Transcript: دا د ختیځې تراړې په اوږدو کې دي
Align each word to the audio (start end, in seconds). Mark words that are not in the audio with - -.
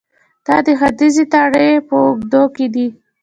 دا 0.45 0.57
د 0.65 0.67
ختیځې 0.79 1.23
تراړې 1.31 1.69
په 1.87 1.95
اوږدو 2.05 2.43
کې 2.55 2.65
دي 2.73 2.87